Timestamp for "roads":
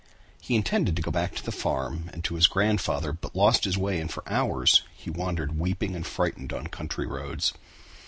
7.05-7.53